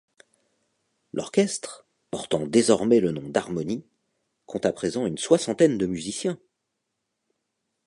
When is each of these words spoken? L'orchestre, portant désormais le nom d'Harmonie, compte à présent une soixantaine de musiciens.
L'orchestre, 1.13 1.85
portant 2.09 2.47
désormais 2.47 2.99
le 3.01 3.11
nom 3.11 3.29
d'Harmonie, 3.29 3.85
compte 4.47 4.65
à 4.65 4.73
présent 4.73 5.05
une 5.05 5.19
soixantaine 5.19 5.77
de 5.77 5.85
musiciens. 5.85 6.39